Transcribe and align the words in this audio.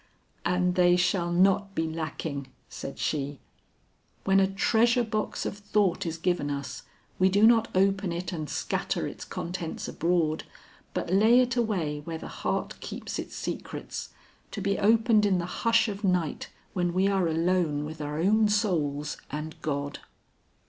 "And 0.43 0.73
they 0.73 0.95
shall 0.95 1.29
not 1.31 1.75
be 1.75 1.87
lacking," 1.87 2.47
said 2.69 2.97
she. 2.97 3.39
"When 4.23 4.39
a 4.39 4.49
treasure 4.51 5.03
box 5.03 5.45
of 5.45 5.55
thought 5.59 6.07
is 6.07 6.17
given 6.17 6.49
us, 6.49 6.81
we 7.19 7.29
do 7.29 7.45
not 7.45 7.67
open 7.75 8.11
it 8.11 8.31
and 8.33 8.49
scatter 8.49 9.05
its 9.05 9.23
contents 9.23 9.87
abroad, 9.87 10.43
but 10.95 11.13
lay 11.13 11.39
it 11.39 11.55
away 11.55 11.99
where 11.99 12.17
the 12.17 12.27
heart 12.29 12.79
keeps 12.79 13.19
its 13.19 13.35
secrets, 13.35 14.09
to 14.49 14.59
be 14.59 14.79
opened 14.79 15.23
in 15.23 15.37
the 15.37 15.45
hush 15.45 15.87
of 15.87 16.03
night 16.03 16.49
when 16.73 16.95
we 16.95 17.07
are 17.07 17.27
alone 17.27 17.85
with 17.85 18.01
our 18.01 18.17
own 18.19 18.47
souls 18.49 19.17
and 19.29 19.53
God." 19.61 19.99